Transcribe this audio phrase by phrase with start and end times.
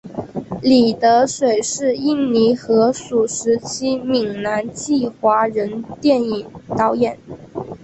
[0.63, 6.43] 李德水是印尼荷属时期的闽南裔华人电影
[6.75, 7.19] 导演。